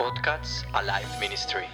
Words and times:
Podcast 0.00 0.64
Alive 0.72 1.20
Ministry. 1.20 1.64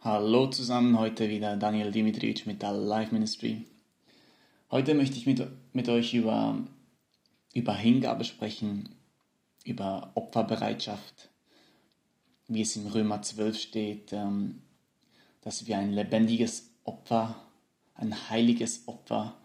Hallo 0.00 0.46
zusammen, 0.46 0.98
heute 0.98 1.28
wieder 1.28 1.58
Daniel 1.58 1.92
Dimitrievich 1.92 2.46
mit 2.46 2.64
Alive 2.64 3.12
Ministry. 3.12 3.66
Heute 4.70 4.94
möchte 4.94 5.18
ich 5.18 5.26
mit, 5.26 5.46
mit 5.74 5.90
euch 5.90 6.14
über, 6.14 6.56
über 7.52 7.74
Hingabe 7.74 8.24
sprechen, 8.24 8.88
über 9.62 10.10
Opferbereitschaft, 10.14 11.28
wie 12.46 12.62
es 12.62 12.74
in 12.74 12.86
Römer 12.86 13.20
12 13.20 13.60
steht, 13.60 14.14
ähm, 14.14 14.62
dass 15.42 15.66
wir 15.66 15.76
ein 15.76 15.92
lebendiges 15.92 16.70
Opfer, 16.84 17.36
ein 17.94 18.30
heiliges 18.30 18.88
Opfer 18.88 19.36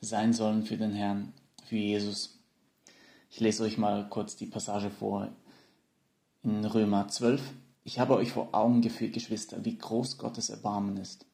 sein 0.00 0.32
sollen 0.32 0.62
für 0.62 0.76
den 0.76 0.92
Herrn, 0.92 1.32
für 1.64 1.74
Jesus. 1.74 2.35
Ich 3.36 3.40
lese 3.40 3.64
euch 3.64 3.76
mal 3.76 4.08
kurz 4.08 4.34
die 4.36 4.46
Passage 4.46 4.88
vor 4.88 5.28
in 6.42 6.64
Römer 6.64 7.06
12. 7.08 7.42
Ich 7.84 7.98
habe 7.98 8.16
euch 8.16 8.32
vor 8.32 8.48
Augen 8.52 8.80
geführt, 8.80 9.12
Geschwister, 9.12 9.62
wie 9.62 9.76
groß 9.76 10.16
Gottes 10.16 10.48
Erbarmen 10.48 10.96
ist. 10.96 11.26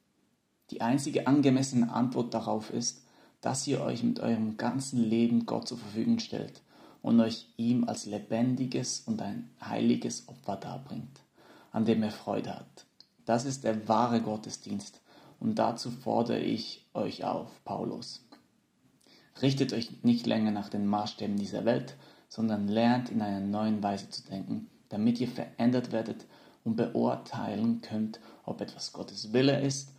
Die 0.73 0.81
einzige 0.81 1.29
angemessene 1.29 1.93
Antwort 1.93 2.35
darauf 2.35 2.71
ist, 2.71 3.05
dass 3.41 3.69
ihr 3.69 3.81
euch 3.81 4.03
mit 4.03 4.19
eurem 4.19 4.57
ganzen 4.57 4.99
Leben 4.99 5.47
Gott 5.47 5.69
zur 5.69 5.79
Verfügung 5.79 6.19
stellt 6.19 6.63
und 7.03 7.21
euch 7.21 7.47
ihm 7.57 7.85
als 7.85 8.05
lebendiges 8.05 9.05
und 9.07 9.23
ein 9.23 9.49
heiliges 9.65 10.27
Opfer 10.27 10.57
darbringt, 10.57 11.21
an 11.71 11.85
dem 11.85 12.03
er 12.03 12.11
Freude 12.11 12.53
hat. 12.53 12.85
Das 13.27 13.45
ist 13.45 13.63
der 13.63 13.87
wahre 13.87 14.23
Gottesdienst 14.23 15.01
und 15.39 15.55
dazu 15.55 15.93
fordere 15.93 16.41
ich 16.41 16.85
euch 16.95 17.23
auf, 17.23 17.63
Paulus. 17.65 18.25
Richtet 19.41 19.73
euch 19.73 20.03
nicht 20.03 20.27
länger 20.27 20.51
nach 20.51 20.69
den 20.69 20.87
Maßstäben 20.87 21.37
dieser 21.37 21.65
Welt, 21.65 21.97
sondern 22.29 22.69
lernt 22.69 23.11
in 23.11 23.23
einer 23.23 23.41
neuen 23.41 23.83
Weise 23.83 24.09
zu 24.11 24.23
denken, 24.25 24.69
damit 24.89 25.21
ihr 25.21 25.29
verändert 25.29 25.93
werdet 25.93 26.27
und 26.65 26.77
beurteilen 26.77 27.81
könnt, 27.81 28.21
ob 28.45 28.61
etwas 28.61 28.93
Gottes 28.93 29.33
Wille 29.33 29.61
ist, 29.61 29.93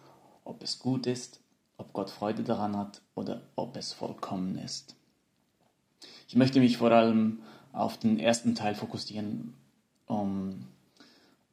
ob 0.43 0.63
es 0.63 0.80
gut 0.80 1.08
ist, 1.08 1.39
ob 1.77 1.93
Gott 1.93 2.09
Freude 2.09 2.43
daran 2.43 2.77
hat 2.77 3.02
oder 3.16 3.41
ob 3.55 3.75
es 3.75 3.91
vollkommen 3.91 4.58
ist. 4.58 4.95
Ich 6.27 6.36
möchte 6.36 6.59
mich 6.59 6.77
vor 6.77 6.91
allem 6.91 7.39
auf 7.71 7.97
den 7.97 8.19
ersten 8.19 8.55
Teil 8.55 8.75
fokussieren, 8.75 9.53
um, 10.08 10.67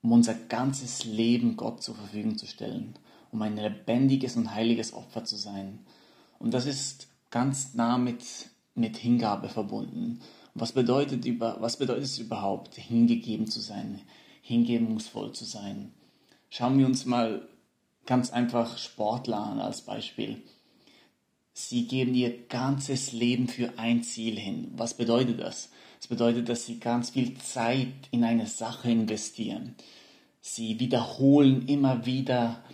um 0.03 0.13
unser 0.13 0.35
ganzes 0.35 1.05
Leben 1.05 1.57
Gott 1.57 1.83
zur 1.83 1.95
Verfügung 1.95 2.39
zu 2.39 2.47
stellen, 2.47 2.95
um 3.33 3.43
ein 3.43 3.57
lebendiges 3.57 4.37
und 4.37 4.55
heiliges 4.55 4.93
Opfer 4.93 5.25
zu 5.25 5.37
sein. 5.37 5.81
Und 6.39 6.55
das 6.55 6.67
ist 6.67 7.09
ganz 7.31 7.75
nah 7.75 7.99
mit, 7.99 8.25
mit 8.75 8.97
Hingabe 8.97 9.49
verbunden. 9.49 10.21
Und 10.55 10.61
was 10.61 10.73
bedeutet, 10.73 11.25
über, 11.25 11.57
was 11.61 11.77
bedeutet 11.77 12.05
es 12.05 12.19
überhaupt, 12.19 12.75
hingegeben 12.75 13.47
zu 13.47 13.61
sein, 13.61 14.01
hingebungsvoll 14.43 15.33
zu 15.33 15.45
sein? 15.45 15.93
Schauen 16.49 16.79
wir 16.79 16.87
uns 16.87 17.07
mal 17.07 17.49
ganz 18.07 18.31
einfach 18.33 18.79
Sportler 18.79 19.39
an 19.39 19.61
als 19.61 19.83
Beispiel. 19.83 20.43
Sie 21.53 21.87
geben 21.87 22.15
ihr 22.15 22.47
ganzes 22.47 23.13
Leben 23.13 23.49
für 23.49 23.79
ein 23.79 24.03
Ziel 24.03 24.39
hin. 24.39 24.73
Was 24.77 24.95
bedeutet 24.95 25.41
das? 25.41 25.71
Das 25.99 26.09
bedeutet, 26.09 26.49
dass 26.49 26.65
sie 26.65 26.81
ganz 26.81 27.11
viel 27.11 27.37
Zeit 27.39 27.89
in 28.11 28.25
eine 28.25 28.47
Sache 28.47 28.91
investieren. 28.91 29.75
Sie 30.41 30.81
wiederholen 30.81 31.69
immer 31.69 32.07
wieder 32.07 32.65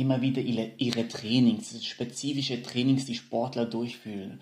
immer 0.00 0.22
wieder 0.22 0.40
ihre, 0.40 1.08
Trainings, 1.08 1.84
spezifische 1.84 2.62
Trainings, 2.62 3.04
die 3.04 3.14
Sportler 3.14 3.66
durchführen. 3.66 4.40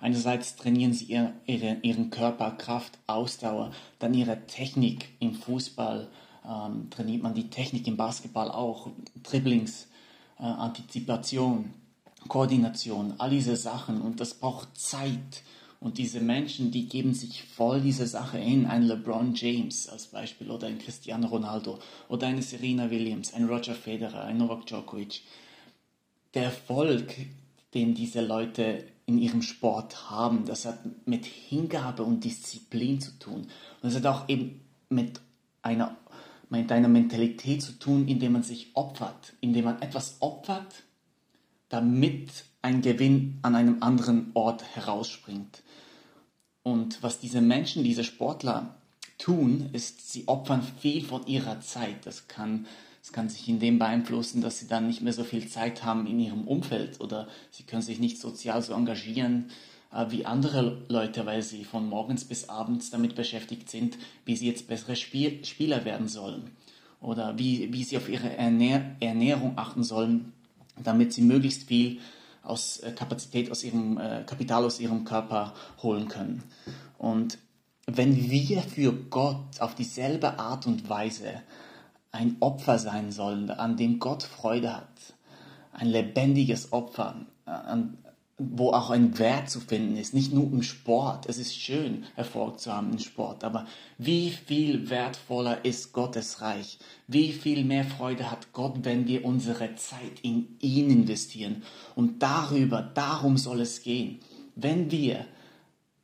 Einerseits 0.00 0.56
trainieren 0.56 0.92
sie 0.92 1.04
ihr, 1.06 1.34
ihre, 1.46 1.76
ihren 1.82 2.10
Körper, 2.10 2.52
Kraft, 2.52 2.98
Ausdauer, 3.06 3.72
dann 3.98 4.14
ihre 4.14 4.46
Technik 4.46 5.10
im 5.20 5.34
Fußball, 5.34 6.08
ähm, 6.48 6.88
trainiert 6.90 7.22
man 7.22 7.34
die 7.34 7.50
Technik 7.50 7.86
im 7.86 7.96
Basketball 7.96 8.50
auch, 8.50 8.88
Dribblings, 9.22 9.88
äh, 10.38 10.44
Antizipation, 10.44 11.74
Koordination, 12.28 13.14
all 13.18 13.30
diese 13.30 13.56
Sachen 13.56 14.00
und 14.00 14.20
das 14.20 14.34
braucht 14.34 14.76
Zeit 14.78 15.42
und 15.80 15.96
diese 15.96 16.20
Menschen, 16.20 16.70
die 16.70 16.86
geben 16.86 17.14
sich 17.14 17.42
voll 17.42 17.80
diese 17.80 18.06
Sache 18.06 18.36
hin. 18.36 18.66
Ein 18.66 18.82
LeBron 18.82 19.34
James 19.34 19.88
als 19.88 20.08
Beispiel 20.08 20.50
oder 20.50 20.66
ein 20.66 20.78
Cristiano 20.78 21.26
Ronaldo 21.26 21.78
oder 22.08 22.26
eine 22.26 22.42
Serena 22.42 22.90
Williams, 22.90 23.32
ein 23.32 23.46
Roger 23.46 23.74
Federer, 23.74 24.24
ein 24.24 24.36
Novak 24.36 24.66
Djokovic. 24.66 25.22
Der 26.34 26.44
Erfolg, 26.44 27.14
den 27.72 27.94
diese 27.94 28.20
Leute 28.20 28.84
in 29.06 29.16
ihrem 29.16 29.40
Sport 29.40 30.10
haben, 30.10 30.44
das 30.44 30.66
hat 30.66 30.78
mit 31.06 31.24
Hingabe 31.24 32.02
und 32.02 32.24
Disziplin 32.24 33.00
zu 33.00 33.18
tun. 33.18 33.40
Und 33.40 33.48
das 33.82 33.96
hat 33.96 34.06
auch 34.06 34.28
eben 34.28 34.60
mit 34.90 35.18
einer, 35.62 35.96
mit 36.50 36.70
einer 36.70 36.88
Mentalität 36.88 37.62
zu 37.62 37.72
tun, 37.72 38.06
indem 38.06 38.32
man 38.32 38.42
sich 38.42 38.68
opfert, 38.74 39.32
indem 39.40 39.64
man 39.64 39.80
etwas 39.80 40.18
opfert, 40.20 40.82
damit 41.70 42.44
ein 42.60 42.82
Gewinn 42.82 43.38
an 43.40 43.54
einem 43.54 43.82
anderen 43.82 44.30
Ort 44.34 44.62
herausspringt. 44.76 45.62
Und 46.62 47.02
was 47.02 47.18
diese 47.18 47.40
Menschen, 47.40 47.84
diese 47.84 48.04
Sportler 48.04 48.74
tun, 49.18 49.70
ist, 49.72 50.12
sie 50.12 50.28
opfern 50.28 50.62
viel 50.62 51.04
von 51.04 51.26
ihrer 51.26 51.60
Zeit. 51.60 52.04
Das 52.04 52.28
kann, 52.28 52.66
das 53.02 53.12
kann 53.12 53.28
sich 53.28 53.48
in 53.48 53.60
dem 53.60 53.78
beeinflussen, 53.78 54.42
dass 54.42 54.58
sie 54.58 54.68
dann 54.68 54.86
nicht 54.86 55.02
mehr 55.02 55.12
so 55.12 55.24
viel 55.24 55.48
Zeit 55.48 55.84
haben 55.84 56.06
in 56.06 56.18
ihrem 56.18 56.46
Umfeld 56.46 57.00
oder 57.00 57.28
sie 57.50 57.62
können 57.62 57.82
sich 57.82 57.98
nicht 57.98 58.18
sozial 58.18 58.62
so 58.62 58.74
engagieren 58.74 59.50
äh, 59.92 60.06
wie 60.10 60.26
andere 60.26 60.82
Leute, 60.88 61.26
weil 61.26 61.42
sie 61.42 61.64
von 61.64 61.88
morgens 61.88 62.24
bis 62.24 62.48
abends 62.48 62.90
damit 62.90 63.14
beschäftigt 63.14 63.70
sind, 63.70 63.96
wie 64.24 64.36
sie 64.36 64.46
jetzt 64.46 64.68
bessere 64.68 64.96
Spiel 64.96 65.44
Spieler 65.44 65.84
werden 65.84 66.08
sollen 66.08 66.50
oder 67.00 67.38
wie, 67.38 67.72
wie 67.72 67.84
sie 67.84 67.96
auf 67.96 68.08
ihre 68.08 68.36
Ernähr 68.36 68.96
Ernährung 69.00 69.56
achten 69.56 69.82
sollen, 69.82 70.32
damit 70.82 71.12
sie 71.12 71.22
möglichst 71.22 71.68
viel 71.68 72.00
aus 72.42 72.78
äh, 72.78 72.92
Kapazität, 72.92 73.50
aus 73.50 73.64
ihrem 73.64 73.98
äh, 73.98 74.22
Kapital 74.24 74.64
aus 74.64 74.80
ihrem 74.80 75.04
Körper 75.04 75.54
holen 75.82 76.08
können. 76.08 76.42
Und 76.98 77.38
wenn 77.86 78.16
wir 78.30 78.62
für 78.62 78.92
Gott 78.92 79.60
auf 79.60 79.74
dieselbe 79.74 80.38
Art 80.38 80.66
und 80.66 80.88
Weise 80.88 81.42
ein 82.12 82.36
Opfer 82.40 82.78
sein 82.78 83.12
sollen, 83.12 83.50
an 83.50 83.76
dem 83.76 83.98
Gott 83.98 84.22
Freude 84.22 84.76
hat, 84.76 85.14
ein 85.72 85.88
lebendiges 85.88 86.72
Opfer, 86.72 87.26
an, 87.44 87.98
wo 88.40 88.72
auch 88.72 88.90
ein 88.90 89.18
Wert 89.18 89.50
zu 89.50 89.60
finden 89.60 89.96
ist, 89.96 90.14
nicht 90.14 90.32
nur 90.32 90.44
im 90.44 90.62
Sport. 90.62 91.26
Es 91.28 91.38
ist 91.38 91.54
schön, 91.54 92.04
Erfolg 92.16 92.58
zu 92.58 92.72
haben 92.72 92.92
im 92.92 92.98
Sport, 92.98 93.44
aber 93.44 93.66
wie 93.98 94.30
viel 94.30 94.88
wertvoller 94.88 95.64
ist 95.64 95.92
Gottes 95.92 96.40
Reich? 96.40 96.78
Wie 97.06 97.32
viel 97.32 97.64
mehr 97.64 97.84
Freude 97.84 98.30
hat 98.30 98.52
Gott, 98.52 98.78
wenn 98.82 99.06
wir 99.06 99.24
unsere 99.24 99.74
Zeit 99.76 100.20
in 100.22 100.56
ihn 100.60 100.90
investieren? 100.90 101.62
Und 101.94 102.22
darüber, 102.22 102.82
darum 102.82 103.36
soll 103.36 103.60
es 103.60 103.82
gehen. 103.82 104.20
Wenn 104.56 104.90
wir 104.90 105.26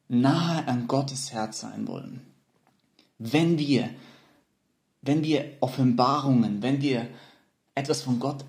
nahe 0.08 0.68
an 0.68 0.86
Gottes 0.86 1.32
Herz 1.32 1.60
sein 1.60 1.88
wollen, 1.88 2.20
wenn 3.18 3.58
wir, 3.58 3.88
wenn 5.00 5.22
wir 5.24 5.56
Offenbarungen, 5.60 6.62
wenn 6.62 6.82
wir 6.82 7.08
etwas 7.74 8.02
von 8.02 8.20
Gott 8.20 8.44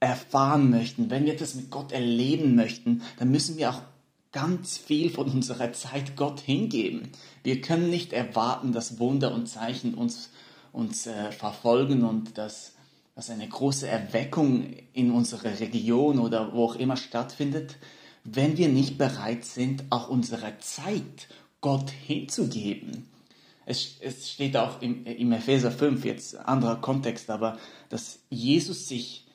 erfahren 0.00 0.70
möchten, 0.70 1.10
wenn 1.10 1.24
wir 1.24 1.36
das 1.36 1.54
mit 1.54 1.70
Gott 1.70 1.92
erleben 1.92 2.54
möchten, 2.54 3.02
dann 3.18 3.30
müssen 3.30 3.56
wir 3.56 3.70
auch 3.70 3.82
ganz 4.32 4.78
viel 4.78 5.10
von 5.10 5.28
unserer 5.30 5.72
Zeit 5.72 6.16
Gott 6.16 6.40
hingeben. 6.40 7.10
Wir 7.42 7.60
können 7.60 7.90
nicht 7.90 8.12
erwarten, 8.12 8.72
dass 8.72 8.98
Wunder 8.98 9.32
und 9.34 9.46
Zeichen 9.46 9.94
uns, 9.94 10.30
uns 10.72 11.06
äh, 11.06 11.32
verfolgen 11.32 12.04
und 12.04 12.38
dass, 12.38 12.74
dass 13.14 13.30
eine 13.30 13.48
große 13.48 13.88
Erweckung 13.88 14.74
in 14.92 15.10
unserer 15.10 15.58
Region 15.58 16.18
oder 16.18 16.52
wo 16.52 16.66
auch 16.66 16.76
immer 16.76 16.96
stattfindet, 16.96 17.76
wenn 18.24 18.58
wir 18.58 18.68
nicht 18.68 18.98
bereit 18.98 19.44
sind, 19.44 19.84
auch 19.90 20.08
unsere 20.08 20.58
Zeit 20.58 21.28
Gott 21.60 21.90
hinzugeben. 21.90 23.08
Es, 23.64 23.96
es 24.00 24.30
steht 24.30 24.56
auch 24.56 24.80
im, 24.80 25.04
im 25.04 25.32
Epheser 25.32 25.70
5, 25.70 26.04
jetzt 26.04 26.36
anderer 26.36 26.76
Kontext, 26.76 27.30
aber 27.30 27.58
dass 27.88 28.20
Jesus 28.30 28.88
sich 28.88 29.27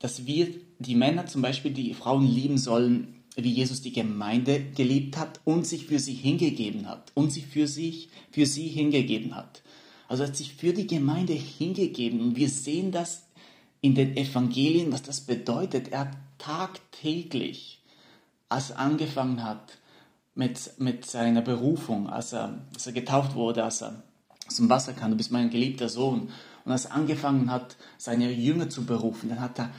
dass 0.00 0.26
wir, 0.26 0.48
die 0.78 0.94
Männer 0.94 1.26
zum 1.26 1.42
Beispiel, 1.42 1.72
die 1.72 1.94
Frauen 1.94 2.26
lieben 2.26 2.58
sollen, 2.58 3.14
wie 3.36 3.52
Jesus 3.52 3.80
die 3.82 3.92
Gemeinde 3.92 4.64
geliebt 4.74 5.16
hat 5.16 5.40
und 5.44 5.66
sich 5.66 5.86
für 5.86 5.98
sie 5.98 6.14
hingegeben 6.14 6.88
hat 6.88 7.12
und 7.14 7.30
sich 7.30 7.46
für 7.46 7.68
sich, 7.68 8.08
für 8.30 8.46
sie 8.46 8.66
hingegeben 8.66 9.36
hat. 9.36 9.62
Also 10.08 10.24
hat 10.24 10.36
sich 10.36 10.54
für 10.54 10.72
die 10.72 10.86
Gemeinde 10.86 11.34
hingegeben 11.34 12.20
und 12.20 12.36
wir 12.36 12.48
sehen 12.48 12.90
das 12.90 13.22
in 13.80 13.94
den 13.94 14.16
Evangelien, 14.16 14.90
was 14.90 15.02
das 15.02 15.20
bedeutet. 15.20 15.92
Er 15.92 16.00
hat 16.00 16.16
tagtäglich, 16.38 17.80
als 18.48 18.70
er 18.70 18.80
angefangen 18.80 19.44
hat 19.44 19.78
mit, 20.34 20.58
mit 20.78 21.06
seiner 21.06 21.42
Berufung, 21.42 22.08
als 22.08 22.32
er, 22.32 22.58
als 22.74 22.86
er 22.86 22.92
getauft 22.92 23.34
wurde, 23.34 23.62
als 23.62 23.82
er 23.82 24.02
dem 24.58 24.68
Wasser 24.68 24.94
kam, 24.94 25.12
du 25.12 25.16
bist 25.16 25.30
mein 25.30 25.50
geliebter 25.50 25.88
Sohn, 25.88 26.30
und 26.64 26.72
als 26.72 26.86
er 26.86 26.94
angefangen 26.94 27.50
hat, 27.50 27.76
seine 27.96 28.30
Jünger 28.30 28.68
zu 28.68 28.84
berufen, 28.84 29.28
dann 29.28 29.40
hat 29.40 29.58
er 29.58 29.70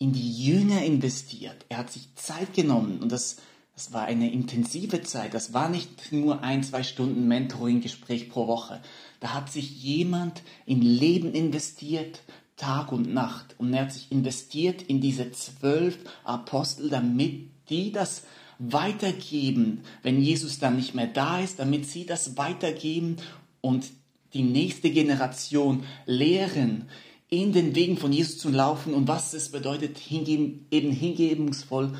in 0.00 0.12
die 0.12 0.44
Jünger 0.44 0.82
investiert. 0.82 1.66
Er 1.68 1.76
hat 1.78 1.92
sich 1.92 2.08
Zeit 2.16 2.54
genommen 2.54 3.00
und 3.00 3.12
das, 3.12 3.36
das 3.74 3.92
war 3.92 4.06
eine 4.06 4.32
intensive 4.32 5.02
Zeit. 5.02 5.34
Das 5.34 5.52
war 5.52 5.68
nicht 5.68 6.10
nur 6.10 6.42
ein, 6.42 6.64
zwei 6.64 6.82
Stunden 6.82 7.28
Mentoring-Gespräch 7.28 8.30
pro 8.30 8.48
Woche. 8.48 8.80
Da 9.20 9.34
hat 9.34 9.52
sich 9.52 9.82
jemand 9.82 10.42
in 10.64 10.80
Leben 10.80 11.34
investiert, 11.34 12.22
Tag 12.56 12.92
und 12.92 13.12
Nacht. 13.12 13.54
Und 13.58 13.74
er 13.74 13.82
hat 13.82 13.92
sich 13.92 14.10
investiert 14.10 14.80
in 14.80 15.02
diese 15.02 15.32
zwölf 15.32 15.98
Apostel, 16.24 16.88
damit 16.88 17.50
die 17.68 17.92
das 17.92 18.22
weitergeben, 18.58 19.82
wenn 20.02 20.22
Jesus 20.22 20.58
dann 20.58 20.76
nicht 20.76 20.94
mehr 20.94 21.08
da 21.08 21.40
ist, 21.40 21.58
damit 21.58 21.86
sie 21.86 22.06
das 22.06 22.38
weitergeben 22.38 23.16
und 23.60 23.84
die 24.32 24.42
nächste 24.42 24.90
Generation 24.90 25.84
lehren, 26.06 26.88
in 27.30 27.52
den 27.52 27.74
Wegen 27.76 27.96
von 27.96 28.12
Jesus 28.12 28.38
zu 28.38 28.50
laufen 28.50 28.92
und 28.92 29.08
was 29.08 29.32
es 29.34 29.50
bedeutet, 29.50 29.98
hingeben, 29.98 30.66
eben 30.70 30.90
hingebungsvoll 30.90 31.96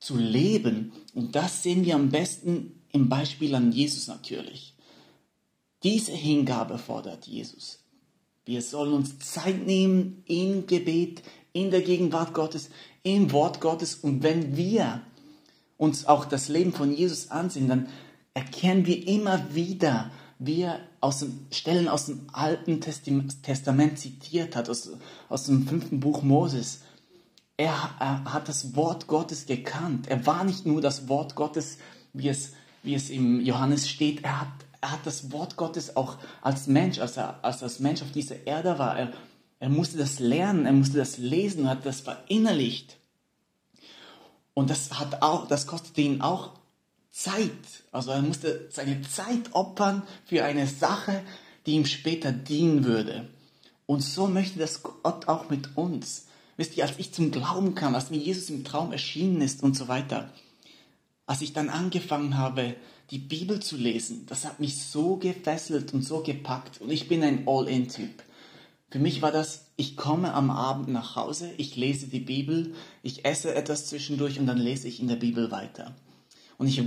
zu 0.00 0.16
leben. 0.16 0.92
Und 1.14 1.36
das 1.36 1.62
sehen 1.62 1.84
wir 1.84 1.94
am 1.94 2.10
besten 2.10 2.82
im 2.90 3.08
Beispiel 3.08 3.54
an 3.54 3.72
Jesus 3.72 4.08
natürlich. 4.08 4.74
Diese 5.84 6.12
Hingabe 6.12 6.78
fordert 6.78 7.26
Jesus. 7.26 7.84
Wir 8.44 8.60
sollen 8.60 8.92
uns 8.92 9.18
Zeit 9.20 9.66
nehmen 9.66 10.22
im 10.26 10.66
Gebet, 10.66 11.22
in 11.52 11.70
der 11.70 11.82
Gegenwart 11.82 12.34
Gottes, 12.34 12.70
im 13.02 13.32
Wort 13.32 13.60
Gottes. 13.60 13.94
Und 13.94 14.22
wenn 14.22 14.56
wir 14.56 15.02
uns 15.76 16.06
auch 16.06 16.24
das 16.24 16.48
Leben 16.48 16.72
von 16.72 16.92
Jesus 16.94 17.30
ansehen, 17.30 17.68
dann 17.68 17.88
erkennen 18.34 18.86
wir 18.86 19.06
immer 19.06 19.54
wieder, 19.54 20.10
wie 20.38 20.62
er 20.62 20.80
aus 21.00 21.20
dem, 21.20 21.46
Stellen 21.50 21.88
aus 21.88 22.06
dem 22.06 22.26
Alten 22.32 22.80
Testament 22.80 23.98
zitiert 23.98 24.56
hat, 24.56 24.68
aus, 24.68 24.90
aus 25.28 25.44
dem 25.44 25.66
fünften 25.66 26.00
Buch 26.00 26.22
Moses. 26.22 26.80
Er, 27.56 27.90
er, 28.00 28.24
hat 28.32 28.48
das 28.48 28.74
Wort 28.74 29.06
Gottes 29.06 29.46
gekannt. 29.46 30.08
Er 30.08 30.26
war 30.26 30.44
nicht 30.44 30.66
nur 30.66 30.80
das 30.80 31.08
Wort 31.08 31.36
Gottes, 31.36 31.78
wie 32.12 32.28
es, 32.28 32.52
wie 32.82 32.94
es 32.94 33.10
im 33.10 33.40
Johannes 33.40 33.88
steht. 33.88 34.24
Er 34.24 34.40
hat, 34.40 34.48
er 34.80 34.92
hat 34.92 35.06
das 35.06 35.30
Wort 35.30 35.56
Gottes 35.56 35.96
auch 35.96 36.16
als 36.42 36.66
Mensch, 36.66 36.98
als 36.98 37.16
er 37.16 37.38
als, 37.44 37.62
als 37.62 37.78
Mensch 37.78 38.02
auf 38.02 38.10
dieser 38.10 38.46
Erde 38.46 38.78
war. 38.78 38.98
Er, 38.98 39.12
er 39.60 39.68
musste 39.68 39.98
das 39.98 40.18
lernen, 40.18 40.66
er 40.66 40.72
musste 40.72 40.98
das 40.98 41.18
lesen 41.18 41.62
und 41.62 41.68
hat 41.68 41.86
das 41.86 42.00
verinnerlicht. 42.00 42.96
Und 44.52 44.70
das 44.70 44.98
hat 44.98 45.22
auch, 45.22 45.46
das 45.46 45.66
kostete 45.66 46.00
ihn 46.00 46.20
auch 46.20 46.52
Zeit. 47.14 47.84
Also 47.92 48.10
er 48.10 48.22
musste 48.22 48.68
seine 48.70 49.00
Zeit 49.02 49.52
opfern 49.52 50.02
für 50.26 50.44
eine 50.44 50.66
Sache, 50.66 51.22
die 51.64 51.72
ihm 51.72 51.86
später 51.86 52.32
dienen 52.32 52.84
würde. 52.84 53.28
Und 53.86 54.00
so 54.00 54.26
möchte 54.26 54.58
das 54.58 54.82
Gott 54.82 55.28
auch 55.28 55.48
mit 55.48 55.76
uns. 55.76 56.26
Wisst 56.56 56.76
ihr, 56.76 56.84
als 56.84 56.98
ich 56.98 57.12
zum 57.12 57.30
Glauben 57.30 57.76
kam, 57.76 57.94
als 57.94 58.10
mir 58.10 58.18
Jesus 58.18 58.50
im 58.50 58.64
Traum 58.64 58.90
erschienen 58.90 59.40
ist 59.42 59.62
und 59.62 59.76
so 59.76 59.86
weiter, 59.86 60.32
als 61.26 61.40
ich 61.40 61.52
dann 61.52 61.68
angefangen 61.70 62.36
habe, 62.36 62.74
die 63.10 63.18
Bibel 63.18 63.60
zu 63.60 63.76
lesen, 63.76 64.26
das 64.26 64.44
hat 64.44 64.58
mich 64.58 64.82
so 64.82 65.16
gefesselt 65.16 65.94
und 65.94 66.02
so 66.02 66.20
gepackt. 66.20 66.80
Und 66.80 66.90
ich 66.90 67.06
bin 67.08 67.22
ein 67.22 67.46
All-In-Typ. 67.46 68.24
Für 68.90 68.98
mich 68.98 69.22
war 69.22 69.30
das, 69.32 69.66
ich 69.76 69.96
komme 69.96 70.34
am 70.34 70.50
Abend 70.50 70.88
nach 70.88 71.14
Hause, 71.14 71.52
ich 71.58 71.76
lese 71.76 72.08
die 72.08 72.20
Bibel, 72.20 72.74
ich 73.02 73.24
esse 73.24 73.54
etwas 73.54 73.86
zwischendurch 73.86 74.38
und 74.40 74.46
dann 74.46 74.58
lese 74.58 74.88
ich 74.88 75.00
in 75.00 75.08
der 75.08 75.16
Bibel 75.16 75.50
weiter. 75.50 75.94
Und 76.58 76.66
ich, 76.66 76.82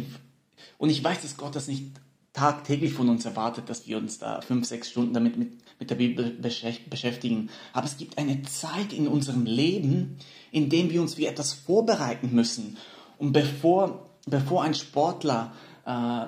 und 0.77 0.89
ich 0.89 1.03
weiß, 1.03 1.21
dass 1.21 1.37
Gott 1.37 1.55
das 1.55 1.67
nicht 1.67 1.91
tagtäglich 2.33 2.93
von 2.93 3.09
uns 3.09 3.25
erwartet, 3.25 3.67
dass 3.67 3.87
wir 3.87 3.97
uns 3.97 4.19
da 4.19 4.41
fünf, 4.41 4.67
sechs 4.67 4.91
Stunden 4.91 5.13
damit 5.13 5.37
mit, 5.37 5.53
mit 5.79 5.89
der 5.89 5.95
Bibel 5.95 6.29
beschäftigen. 6.31 7.49
Aber 7.73 7.87
es 7.87 7.97
gibt 7.97 8.17
eine 8.19 8.43
Zeit 8.43 8.93
in 8.93 9.07
unserem 9.07 9.45
Leben, 9.45 10.17
in 10.51 10.69
dem 10.69 10.91
wir 10.91 11.01
uns 11.01 11.17
wie 11.17 11.25
etwas 11.25 11.53
vorbereiten 11.53 12.33
müssen. 12.33 12.77
Und 13.17 13.33
bevor, 13.33 14.07
bevor 14.27 14.63
ein 14.63 14.75
Sportler 14.75 15.53
äh, 15.85 16.25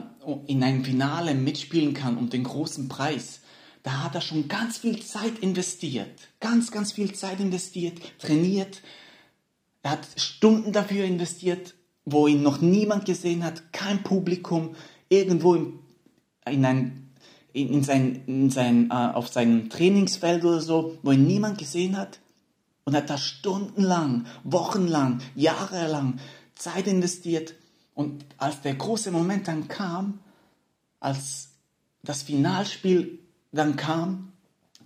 in 0.47 0.63
einem 0.63 0.83
Finale 0.83 1.35
mitspielen 1.35 1.94
kann 1.94 2.18
um 2.18 2.30
den 2.31 2.44
großen 2.44 2.89
Preis, 2.89 3.42
da 3.83 4.03
hat 4.03 4.15
er 4.15 4.21
schon 4.21 4.47
ganz 4.47 4.80
viel 4.80 5.00
Zeit 5.01 5.39
investiert. 5.39 6.27
Ganz, 6.39 6.71
ganz 6.71 6.92
viel 6.92 7.13
Zeit 7.13 7.39
investiert, 7.39 8.00
trainiert. 8.19 8.81
Er 9.83 9.92
hat 9.92 10.07
Stunden 10.18 10.74
dafür 10.74 11.06
investiert, 11.06 11.75
wo 12.11 12.27
ihn 12.27 12.41
noch 12.41 12.61
niemand 12.61 13.06
gesehen 13.06 13.44
hat, 13.44 13.71
kein 13.73 14.03
Publikum, 14.03 14.75
irgendwo 15.09 15.56
in, 15.56 15.73
in 16.45 16.65
ein, 16.65 17.09
in, 17.53 17.69
in 17.69 17.83
sein, 17.83 18.21
in 18.27 18.50
sein, 18.50 18.89
äh, 18.91 18.94
auf 18.94 19.27
seinem 19.27 19.69
Trainingsfeld 19.69 20.44
oder 20.44 20.61
so, 20.61 20.97
wo 21.03 21.11
ihn 21.11 21.25
niemand 21.25 21.57
gesehen 21.57 21.97
hat. 21.97 22.19
Und 22.85 22.95
hat 22.95 23.09
da 23.09 23.19
stundenlang, 23.19 24.25
wochenlang, 24.44 25.21
jahrelang 25.35 26.19
Zeit 26.56 26.88
investiert. 26.88 27.53
Und 27.94 28.25
als 28.38 28.61
der 28.61 28.73
große 28.73 29.11
Moment 29.11 29.47
dann 29.47 29.67
kam, 29.67 30.19
als 31.00 31.50
das 32.01 32.23
Finalspiel 32.23 33.19
dann 33.51 33.75
kam, 33.75 34.31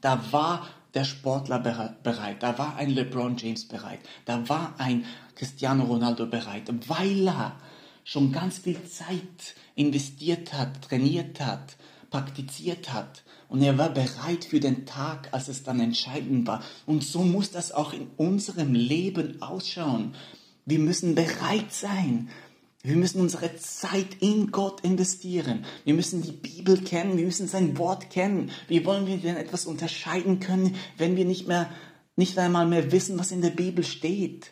da 0.02 0.22
war 0.32 0.68
der 0.94 1.06
Sportler 1.06 1.60
bereit, 1.60 2.44
da 2.44 2.58
war 2.58 2.76
ein 2.76 2.90
LeBron 2.90 3.38
James 3.38 3.68
bereit, 3.68 4.00
da 4.26 4.48
war 4.48 4.76
ein 4.78 5.06
Cristiano 5.36 5.84
Ronaldo 5.86 6.26
bereit, 6.26 6.72
weil 6.88 7.28
er 7.28 7.56
schon 8.04 8.32
ganz 8.32 8.60
viel 8.60 8.84
Zeit 8.84 9.56
investiert 9.76 10.54
hat, 10.54 10.82
trainiert 10.82 11.40
hat, 11.40 11.76
praktiziert 12.10 12.94
hat. 12.94 13.24
Und 13.50 13.62
er 13.62 13.78
war 13.78 13.90
bereit 13.90 14.46
für 14.46 14.60
den 14.60 14.86
Tag, 14.86 15.30
als 15.32 15.48
es 15.48 15.64
dann 15.64 15.80
entscheidend 15.80 16.48
war. 16.48 16.64
Und 16.86 17.04
so 17.04 17.22
muss 17.24 17.52
das 17.52 17.72
auch 17.72 17.94
in 17.94 18.08
unserem 18.18 18.74
Leben 18.74 19.42
ausschauen. 19.42 20.16
Wir 20.66 20.80
müssen 20.80 21.16
bereit 21.16 21.72
sein, 21.72 22.30
wir 22.86 22.98
müssen 22.98 23.22
unsere 23.22 23.56
Zeit 23.56 24.18
in 24.20 24.52
Gott 24.52 24.82
investieren. 24.82 25.64
Wir 25.86 25.94
müssen 25.94 26.22
die 26.22 26.34
Bibel 26.34 26.78
kennen. 26.82 27.16
Wir 27.16 27.24
müssen 27.24 27.48
sein 27.48 27.78
Wort 27.78 28.10
kennen. 28.10 28.52
Wie 28.68 28.86
wollen 28.86 29.08
wir 29.08 29.16
denn 29.16 29.38
etwas 29.38 29.66
unterscheiden 29.66 30.42
können, 30.42 30.76
wenn 30.98 31.16
wir 31.16 31.24
nicht 31.24 31.48
mehr, 31.48 31.70
nicht 32.18 32.38
einmal 32.38 32.68
mehr 32.68 32.92
wissen, 32.92 33.18
was 33.18 33.32
in 33.32 33.42
der 33.42 33.52
Bibel 33.52 33.86
steht? 33.86 34.52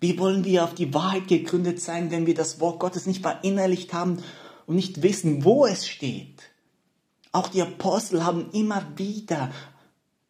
Wie 0.00 0.18
wollen 0.18 0.44
wir 0.44 0.64
auf 0.64 0.74
die 0.74 0.92
Wahrheit 0.92 1.28
gegründet 1.28 1.80
sein, 1.80 2.10
wenn 2.10 2.26
wir 2.26 2.34
das 2.34 2.60
Wort 2.60 2.80
Gottes 2.80 3.06
nicht 3.06 3.22
verinnerlicht 3.22 3.92
haben 3.92 4.22
und 4.66 4.76
nicht 4.76 5.02
wissen, 5.02 5.44
wo 5.44 5.66
es 5.66 5.86
steht? 5.86 6.50
Auch 7.32 7.48
die 7.48 7.62
Apostel 7.62 8.24
haben 8.24 8.50
immer 8.52 8.84
wieder 8.96 9.50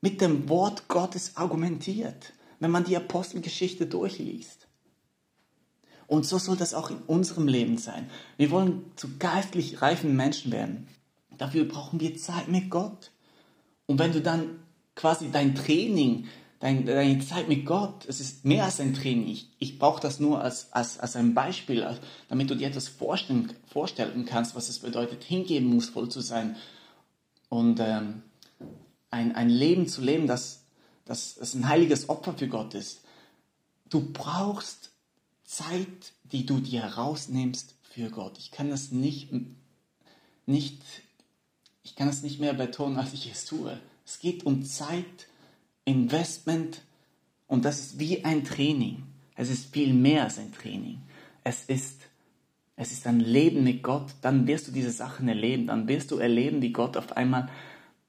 mit 0.01 0.21
dem 0.21 0.49
Wort 0.49 0.89
Gottes 0.89 1.37
argumentiert, 1.37 2.33
wenn 2.61 2.71
man 2.71 2.85
die 2.85 2.97
Apostelgeschichte 2.97 3.87
durchliest. 3.87 4.69
Und 6.07 6.27
so 6.27 6.39
soll 6.39 6.57
das 6.57 6.75
auch 6.75 6.91
in 6.91 6.99
unserem 7.07 7.49
Leben 7.49 7.79
sein. 7.79 8.11
Wir 8.37 8.51
wollen 8.51 8.85
zu 8.97 9.17
geistlich 9.19 9.81
reifen 9.83 10.15
Menschen 10.15 10.53
werden. 10.53 10.89
Dafür 11.39 11.65
brauchen 11.65 12.01
wir 12.01 12.17
Zeit 12.17 12.49
mit 12.49 12.71
Gott. 12.71 13.11
Und 13.87 13.99
wenn 13.99 14.13
du 14.13 14.21
dann 14.21 14.61
quasi 14.94 15.31
dein 15.31 15.55
Training, 15.55 16.27
dein, 16.65 16.87
deine 16.87 17.19
Zeit 17.19 17.47
mit 17.47 17.67
Gott, 17.67 18.06
es 18.09 18.21
ist 18.21 18.47
mehr 18.47 18.65
als 18.65 18.81
ein 18.81 18.94
Training. 18.94 19.29
Ich, 19.29 19.51
ich 19.59 19.79
brauche 19.79 20.01
das 20.01 20.19
nur 20.19 20.41
als, 20.41 20.73
als, 20.73 20.99
als 20.99 21.15
ein 21.15 21.35
Beispiel, 21.35 21.87
damit 22.31 22.49
du 22.49 22.55
dir 22.55 22.69
etwas 22.69 22.89
vorstellen, 22.89 23.53
vorstellen 23.67 24.25
kannst, 24.25 24.55
was 24.55 24.71
es 24.71 24.79
bedeutet, 24.79 25.25
hingebungsvoll 25.25 26.09
zu 26.09 26.23
sein 26.23 26.56
und 27.51 27.81
ähm, 27.81 28.23
ein, 29.11 29.35
ein 29.35 29.51
Leben 29.51 29.89
zu 29.89 30.01
leben, 30.01 30.27
das, 30.27 30.63
das, 31.05 31.35
das 31.35 31.53
ein 31.53 31.69
heiliges 31.69 32.09
Opfer 32.09 32.33
für 32.33 32.49
Gott 32.49 32.73
ist. 32.73 33.03
Du 33.91 34.01
brauchst 34.01 34.91
Zeit, 35.44 36.15
die 36.33 36.47
du 36.47 36.61
dir 36.61 36.81
herausnimmst 36.81 37.75
für 37.83 38.09
Gott. 38.09 38.39
Ich 38.39 38.51
kann 38.51 38.71
das 38.71 38.91
nicht, 38.91 39.29
nicht, 40.47 40.81
ich 41.83 41.94
kann 41.94 42.06
das 42.06 42.23
nicht 42.23 42.41
mehr 42.41 42.55
betonen, 42.55 42.97
als 42.97 43.13
ich 43.13 43.31
es 43.31 43.44
tue. 43.44 43.79
Es 44.06 44.19
geht 44.19 44.47
um 44.47 44.65
Zeit, 44.65 45.27
Investment 45.84 46.82
und 47.46 47.64
das 47.64 47.81
ist 47.81 47.98
wie 47.98 48.24
ein 48.24 48.44
Training. 48.44 49.05
Es 49.36 49.50
ist 49.50 49.72
viel 49.72 49.93
mehr 49.93 50.24
als 50.24 50.38
ein 50.38 50.53
Training. 50.53 51.00
Es 51.43 51.64
ist, 51.64 52.00
es 52.76 52.93
ist 52.93 53.06
ein 53.06 53.20
Leben 53.20 53.64
mit 53.64 53.82
Gott. 53.82 54.14
Dann 54.22 54.46
wirst 54.46 54.69
du 54.69 54.72
diese 54.72 54.91
Sachen 54.91 55.29
erleben. 55.29 55.67
Dann 55.67 55.88
wirst 55.88 56.10
du 56.10 56.19
erleben, 56.19 56.62
wie 56.62 56.72
Gott 56.72 56.96
auf 56.96 57.17
einmal 57.17 57.48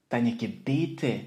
deine 0.09 0.35
Gebete 0.35 1.21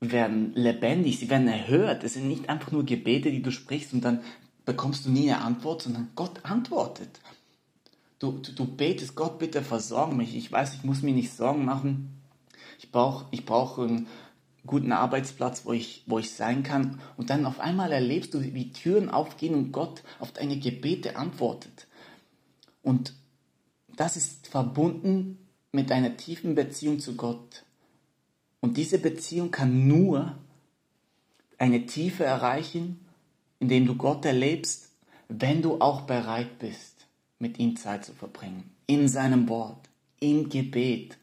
werden 0.00 0.52
lebendig, 0.54 1.18
sie 1.18 1.30
werden 1.30 1.48
erhört. 1.48 2.04
Es 2.04 2.14
sind 2.14 2.28
nicht 2.28 2.48
einfach 2.48 2.70
nur 2.70 2.84
Gebete, 2.84 3.30
die 3.30 3.42
du 3.42 3.50
sprichst 3.50 3.92
und 3.92 4.04
dann 4.04 4.20
bekommst 4.64 5.06
du 5.06 5.10
nie 5.10 5.30
eine 5.30 5.42
Antwort, 5.42 5.82
sondern 5.82 6.10
Gott 6.14 6.44
antwortet. 6.44 7.20
Du, 8.18 8.32
du, 8.32 8.52
du 8.52 8.64
betest, 8.64 9.14
Gott, 9.16 9.38
bitte 9.38 9.62
versorge 9.62 10.14
mich. 10.14 10.36
Ich 10.36 10.50
weiß, 10.50 10.74
ich 10.74 10.84
muss 10.84 11.02
mir 11.02 11.14
nicht 11.14 11.32
Sorgen 11.32 11.64
machen. 11.64 12.20
Ich 12.78 12.92
brauche 12.92 13.26
ich 13.30 13.44
brauch 13.44 13.78
einen 13.78 14.06
guten 14.68 14.92
Arbeitsplatz, 14.92 15.62
wo 15.64 15.72
ich, 15.72 16.04
wo 16.06 16.18
ich 16.18 16.30
sein 16.30 16.62
kann. 16.62 17.00
Und 17.16 17.30
dann 17.30 17.44
auf 17.44 17.58
einmal 17.58 17.90
erlebst 17.90 18.34
du, 18.34 18.40
wie 18.40 18.72
Türen 18.72 19.10
aufgehen 19.10 19.54
und 19.54 19.72
Gott 19.72 20.02
auf 20.20 20.32
deine 20.32 20.58
Gebete 20.58 21.16
antwortet. 21.16 21.88
Und 22.82 23.14
das 23.96 24.16
ist 24.16 24.46
verbunden 24.46 25.38
mit 25.72 25.90
einer 25.90 26.16
tiefen 26.16 26.54
Beziehung 26.54 27.00
zu 27.00 27.16
Gott. 27.16 27.64
Und 28.60 28.76
diese 28.76 28.98
Beziehung 28.98 29.50
kann 29.50 29.88
nur 29.88 30.36
eine 31.58 31.86
Tiefe 31.86 32.24
erreichen, 32.24 33.04
indem 33.58 33.86
du 33.86 33.96
Gott 33.96 34.24
erlebst, 34.24 34.90
wenn 35.28 35.62
du 35.62 35.80
auch 35.80 36.02
bereit 36.02 36.58
bist, 36.58 37.06
mit 37.38 37.58
ihm 37.58 37.76
Zeit 37.76 38.04
zu 38.04 38.12
verbringen, 38.12 38.70
in 38.86 39.08
seinem 39.08 39.48
Wort, 39.48 39.88
im 40.20 40.48
Gebet, 40.48 41.18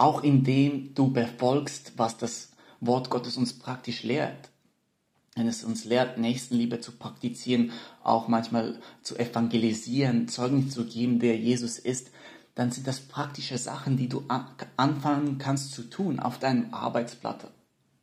auch 0.00 0.22
indem 0.22 0.94
du 0.94 1.12
befolgst, 1.12 1.92
was 1.96 2.16
das 2.16 2.50
Wort 2.80 3.10
Gottes 3.10 3.36
uns 3.36 3.58
praktisch 3.58 4.02
lehrt. 4.02 4.48
Wenn 5.36 5.46
es 5.46 5.62
uns 5.62 5.84
lehrt, 5.84 6.16
Nächstenliebe 6.16 6.80
zu 6.80 6.92
praktizieren, 6.92 7.72
auch 8.02 8.26
manchmal 8.26 8.80
zu 9.02 9.18
evangelisieren, 9.18 10.26
Zeugnis 10.28 10.72
zu 10.72 10.86
geben, 10.86 11.20
wer 11.20 11.36
Jesus 11.36 11.78
ist, 11.78 12.10
dann 12.54 12.70
sind 12.70 12.86
das 12.86 13.00
praktische 13.00 13.58
Sachen, 13.58 13.96
die 13.96 14.08
du 14.08 14.24
anfangen 14.76 15.38
kannst 15.38 15.72
zu 15.72 15.82
tun 15.82 16.18
auf 16.18 16.38
deinem 16.38 16.72
Arbeitsplatz, 16.72 17.44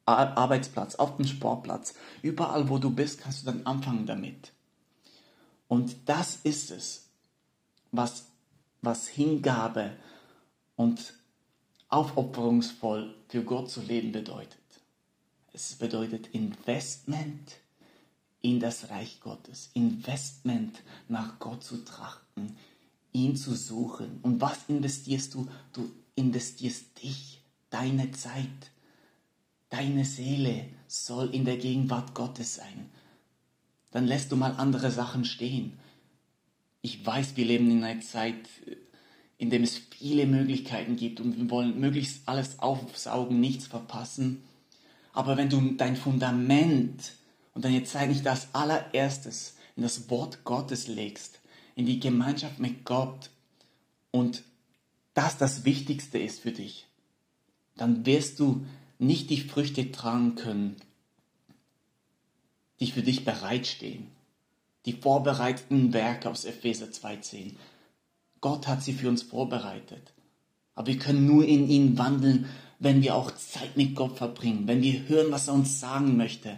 Arbeitsplatz, 0.06 0.96
auf 0.96 1.18
dem 1.18 1.26
Sportplatz. 1.26 1.96
Überall, 2.22 2.70
wo 2.70 2.78
du 2.78 2.92
bist, 2.92 3.22
kannst 3.22 3.42
du 3.42 3.48
dann 3.48 3.66
anfangen 3.66 4.06
damit. 4.06 4.54
Und 5.68 5.96
das 6.06 6.38
ist 6.44 6.70
es, 6.72 7.10
was, 7.92 8.26
was 8.82 9.08
Hingabe 9.08 9.92
und 10.76 11.14
aufopferungsvoll 11.90 13.14
für 13.30 13.44
Gott 13.44 13.70
zu 13.70 13.82
leben 13.82 14.12
bedeutet. 14.12 14.58
Es 15.54 15.76
bedeutet 15.76 16.28
Investment 16.28 17.58
in 18.42 18.60
das 18.60 18.90
Reich 18.90 19.20
Gottes, 19.22 19.72
Investment 19.74 20.82
nach 21.08 21.40
Gott 21.40 21.64
zu 21.64 21.84
trachten, 21.84 22.56
ihn 23.12 23.36
zu 23.36 23.56
suchen. 23.56 24.20
Und 24.22 24.42
was 24.42 24.60
investierst 24.68 25.34
du? 25.34 25.48
Du 25.74 25.90
investierst 26.16 27.02
dich, 27.02 27.42
deine 27.70 28.12
Zeit, 28.12 28.72
deine 29.70 30.06
Seele 30.06 30.66
soll 30.88 31.34
in 31.34 31.46
der 31.46 31.58
Gegenwart 31.58 32.14
Gottes 32.14 32.56
sein. 32.56 32.90
Dann 33.92 34.06
lässt 34.06 34.32
du 34.32 34.36
mal 34.36 34.54
andere 34.58 34.92
Sachen 34.92 35.26
stehen. 35.26 35.80
Ich 36.82 37.06
weiß, 37.06 37.36
wir 37.36 37.46
leben 37.46 37.72
in 37.72 37.84
einer 37.84 38.02
Zeit, 38.02 38.48
in 39.38 39.50
dem 39.50 39.64
es 39.64 39.78
viele 39.78 40.26
Möglichkeiten 40.26 40.96
gibt 40.96 41.20
und 41.20 41.38
wir 41.38 41.50
wollen 41.50 41.80
möglichst 41.80 42.28
alles 42.28 42.60
aufsaugen, 42.60 43.40
nichts 43.40 43.68
verpassen. 43.68 44.44
Aber 45.14 45.38
wenn 45.38 45.50
du 45.50 45.74
dein 45.78 45.96
Fundament 45.96 47.14
und 47.54 47.66
deine 47.66 47.84
Zeit 47.84 48.10
nicht 48.10 48.28
als 48.28 48.54
allererstes 48.54 49.56
in 49.76 49.84
das 49.84 50.10
Wort 50.10 50.44
Gottes 50.44 50.88
legst, 50.88 51.40
in 51.76 51.86
die 51.86 52.00
Gemeinschaft 52.00 52.60
mit 52.60 52.86
Gott 52.86 53.30
und 54.12 54.44
das 55.14 55.38
das 55.38 55.66
Wichtigste 55.66 56.18
ist 56.18 56.42
für 56.42 56.52
dich, 56.52 56.88
dann 57.76 58.06
wirst 58.06 58.40
du 58.40 58.66
nicht 59.00 59.30
die 59.30 59.42
Früchte 59.42 59.92
tragen 59.92 60.36
können, 60.36 60.76
die 62.80 62.92
für 62.92 63.04
dich 63.04 63.26
bereitstehen. 63.26 64.08
Die 64.86 64.94
vorbereiteten 64.94 65.94
Werke 65.94 66.30
aus 66.30 66.46
Epheser 66.46 66.88
2.10. 66.88 67.54
Gott 68.42 68.68
hat 68.68 68.84
sie 68.84 68.94
für 68.94 69.10
uns 69.10 69.24
vorbereitet. 69.24 70.14
Aber 70.76 70.88
wir 70.88 70.98
können 70.98 71.26
nur 71.26 71.46
in 71.46 71.68
ihnen 71.70 71.98
wandeln, 71.98 72.46
wenn 72.80 73.02
wir 73.02 73.16
auch 73.16 73.32
Zeit 73.36 73.76
mit 73.78 73.96
Gott 73.96 74.18
verbringen, 74.18 74.68
wenn 74.68 74.82
wir 74.82 75.08
hören, 75.08 75.32
was 75.32 75.48
er 75.48 75.56
uns 75.56 75.80
sagen 75.80 76.18
möchte. 76.18 76.58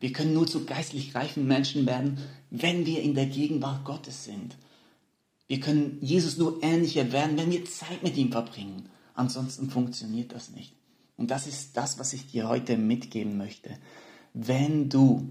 Wir 0.00 0.12
können 0.12 0.34
nur 0.34 0.46
zu 0.46 0.66
geistlich 0.66 1.14
reifen 1.14 1.46
Menschen 1.46 1.86
werden, 1.86 2.18
wenn 2.50 2.84
wir 2.84 3.02
in 3.02 3.14
der 3.14 3.26
Gegenwart 3.26 3.84
Gottes 3.84 4.24
sind. 4.24 4.56
Wir 5.46 5.60
können 5.60 5.98
Jesus 6.00 6.36
nur 6.36 6.62
ähnlicher 6.62 7.12
werden, 7.12 7.36
wenn 7.38 7.50
wir 7.50 7.64
Zeit 7.64 8.02
mit 8.02 8.16
ihm 8.16 8.30
verbringen. 8.30 8.88
Ansonsten 9.14 9.70
funktioniert 9.70 10.32
das 10.32 10.50
nicht. 10.50 10.74
Und 11.16 11.30
das 11.30 11.46
ist 11.46 11.76
das, 11.76 11.98
was 11.98 12.12
ich 12.12 12.26
dir 12.26 12.48
heute 12.48 12.76
mitgeben 12.76 13.38
möchte. 13.38 13.70
Wenn 14.32 14.88
du, 14.88 15.28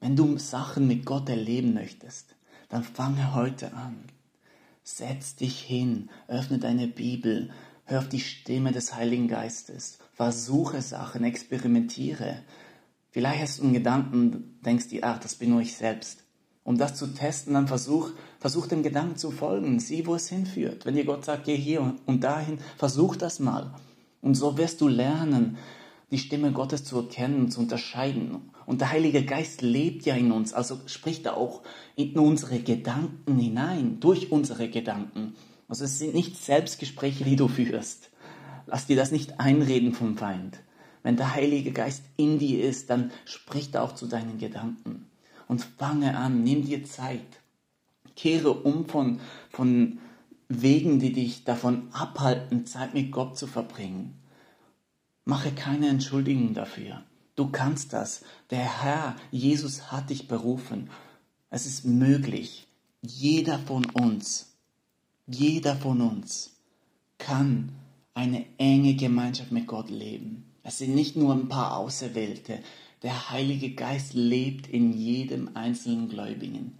wenn 0.00 0.16
du 0.16 0.38
Sachen 0.38 0.86
mit 0.86 1.04
Gott 1.04 1.28
erleben 1.28 1.74
möchtest, 1.74 2.36
dann 2.68 2.84
fange 2.84 3.34
heute 3.34 3.72
an. 3.72 4.04
Setz 4.88 5.34
dich 5.34 5.60
hin, 5.60 6.10
öffne 6.28 6.60
deine 6.60 6.86
Bibel, 6.86 7.50
Hör 7.86 7.98
auf 7.98 8.08
die 8.08 8.20
Stimme 8.20 8.70
des 8.70 8.94
Heiligen 8.94 9.26
Geistes. 9.26 9.98
Versuche 10.12 10.80
Sachen, 10.80 11.24
experimentiere. 11.24 12.38
Vielleicht 13.10 13.42
hast 13.42 13.58
du 13.58 13.64
einen 13.64 13.72
Gedanken, 13.72 14.60
denkst 14.64 14.88
dir, 14.88 15.02
ach, 15.02 15.18
das 15.18 15.34
bin 15.34 15.50
nur 15.50 15.60
ich 15.60 15.76
selbst. 15.76 16.22
Um 16.62 16.78
das 16.78 16.94
zu 16.94 17.08
testen, 17.08 17.54
dann 17.54 17.66
versuch, 17.66 18.10
versuch 18.38 18.68
dem 18.68 18.84
Gedanken 18.84 19.16
zu 19.16 19.32
folgen. 19.32 19.80
Sieh, 19.80 20.06
wo 20.06 20.14
es 20.14 20.28
hinführt. 20.28 20.86
Wenn 20.86 20.94
dir 20.94 21.04
Gott 21.04 21.24
sagt, 21.24 21.46
geh 21.46 21.56
hier 21.56 21.96
und 22.06 22.22
dahin, 22.22 22.58
versuch 22.76 23.16
das 23.16 23.40
mal. 23.40 23.74
Und 24.22 24.36
so 24.36 24.56
wirst 24.56 24.80
du 24.80 24.86
lernen, 24.86 25.58
die 26.12 26.18
Stimme 26.18 26.52
Gottes 26.52 26.84
zu 26.84 26.96
erkennen 26.96 27.50
zu 27.50 27.58
unterscheiden. 27.58 28.50
Und 28.66 28.80
der 28.80 28.90
Heilige 28.90 29.24
Geist 29.24 29.62
lebt 29.62 30.04
ja 30.06 30.16
in 30.16 30.32
uns, 30.32 30.52
also 30.52 30.80
spricht 30.86 31.24
er 31.24 31.36
auch 31.36 31.62
in 31.94 32.18
unsere 32.18 32.58
Gedanken 32.58 33.38
hinein, 33.38 34.00
durch 34.00 34.32
unsere 34.32 34.68
Gedanken. 34.68 35.34
Also 35.68 35.84
es 35.84 35.98
sind 35.98 36.14
nicht 36.14 36.36
Selbstgespräche, 36.36 37.24
die 37.24 37.36
du 37.36 37.48
führst. 37.48 38.10
Lass 38.66 38.86
dir 38.86 38.96
das 38.96 39.12
nicht 39.12 39.38
einreden 39.38 39.92
vom 39.92 40.16
Feind. 40.16 40.58
Wenn 41.04 41.16
der 41.16 41.34
Heilige 41.34 41.70
Geist 41.70 42.02
in 42.16 42.40
dir 42.40 42.64
ist, 42.64 42.90
dann 42.90 43.12
spricht 43.24 43.76
er 43.76 43.84
auch 43.84 43.94
zu 43.94 44.08
deinen 44.08 44.38
Gedanken. 44.38 45.06
Und 45.46 45.62
fange 45.78 46.16
an, 46.16 46.42
nimm 46.42 46.64
dir 46.64 46.84
Zeit. 46.84 47.40
Kehre 48.16 48.50
um 48.52 48.88
von, 48.88 49.20
von 49.50 49.98
Wegen, 50.48 50.98
die 50.98 51.12
dich 51.12 51.44
davon 51.44 51.88
abhalten, 51.92 52.66
Zeit 52.66 52.94
mit 52.94 53.12
Gott 53.12 53.38
zu 53.38 53.46
verbringen. 53.46 54.14
Mache 55.24 55.52
keine 55.52 55.88
Entschuldigung 55.88 56.54
dafür. 56.54 57.02
Du 57.36 57.48
kannst 57.50 57.92
das. 57.92 58.22
Der 58.50 58.82
Herr, 58.82 59.16
Jesus 59.30 59.92
hat 59.92 60.10
dich 60.10 60.26
berufen. 60.26 60.90
Es 61.50 61.66
ist 61.66 61.84
möglich. 61.84 62.66
Jeder 63.02 63.58
von 63.60 63.84
uns 63.90 64.56
jeder 65.28 65.74
von 65.74 66.00
uns 66.02 66.54
kann 67.18 67.72
eine 68.14 68.46
enge 68.58 68.94
Gemeinschaft 68.94 69.50
mit 69.50 69.66
Gott 69.66 69.90
leben. 69.90 70.44
Es 70.62 70.78
sind 70.78 70.94
nicht 70.94 71.16
nur 71.16 71.34
ein 71.34 71.48
paar 71.48 71.76
Auserwählte. 71.76 72.60
Der 73.02 73.30
Heilige 73.30 73.74
Geist 73.74 74.14
lebt 74.14 74.68
in 74.68 74.92
jedem 74.92 75.50
einzelnen 75.54 76.08
Gläubigen. 76.08 76.78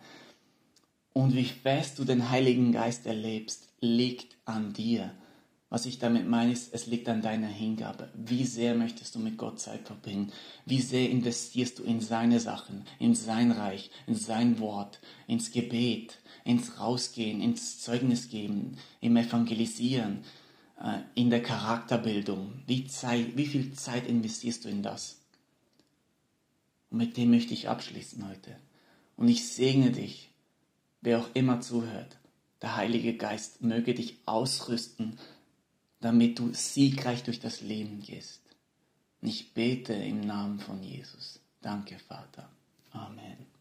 Und 1.13 1.35
wie 1.35 1.45
fest 1.45 1.99
du 1.99 2.05
den 2.05 2.31
Heiligen 2.31 2.71
Geist 2.71 3.07
erlebst, 3.07 3.69
liegt 3.81 4.37
an 4.45 4.73
dir. 4.73 5.11
Was 5.69 5.85
ich 5.85 5.99
damit 5.99 6.29
meine, 6.29 6.53
ist, 6.53 6.73
es 6.73 6.87
liegt 6.87 7.09
an 7.09 7.23
deiner 7.23 7.49
Hingabe. 7.49 8.09
Wie 8.15 8.45
sehr 8.45 8.77
möchtest 8.77 9.17
du 9.17 9.19
mit 9.19 9.37
Gott 9.37 9.59
Zeit 9.59 9.85
verbringen? 9.85 10.33
Wie 10.65 10.81
sehr 10.81 11.11
investierst 11.11 11.81
du 11.81 11.83
in 11.83 12.01
seine 12.01 12.39
Sachen, 12.39 12.85
in 13.01 13.17
sein 13.17 13.51
Reich, 13.51 13.91
in 14.07 14.15
sein 14.15 14.61
Wort, 14.61 15.01
ins 15.27 15.51
Gebet, 15.51 16.19
ins 16.45 16.79
Rausgehen, 16.79 17.41
ins 17.41 17.81
Zeugnis 17.81 18.29
geben, 18.29 18.77
im 19.01 19.17
Evangelisieren, 19.17 20.23
äh, 20.81 21.01
in 21.17 21.31
der 21.31 21.43
Charakterbildung? 21.43 22.63
Wie, 22.69 22.87
Zeit, 22.87 23.37
wie 23.37 23.47
viel 23.47 23.73
Zeit 23.73 24.07
investierst 24.07 24.65
du 24.65 24.69
in 24.69 24.85
das? 24.85 25.21
Und 26.91 26.99
mit 26.99 27.17
dem 27.17 27.33
möchte 27.33 27.55
ich 27.55 27.69
abschließen 27.69 28.29
heute. 28.29 28.57
Und 29.17 29.27
ich 29.27 29.49
segne 29.49 29.91
dich, 29.91 30.31
wer 31.01 31.19
auch 31.19 31.29
immer 31.35 31.61
zuhört. 31.61 32.19
Der 32.63 32.77
Heilige 32.77 33.17
Geist 33.17 33.63
möge 33.63 33.95
dich 33.95 34.19
ausrüsten, 34.27 35.19
damit 36.01 36.39
du 36.39 36.53
siegreich 36.53 37.23
durch 37.23 37.41
das 37.41 37.61
Leben 37.61 38.01
gehst. 38.01 38.43
Ich 39.23 39.55
bete 39.55 39.93
im 39.95 40.21
Namen 40.21 40.61
von 40.61 40.83
Jesus. 40.83 41.41
Danke, 41.61 41.99
Vater. 41.99 42.49
Amen. 42.93 43.56